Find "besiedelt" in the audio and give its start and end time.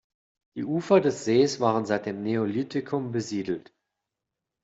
3.11-3.71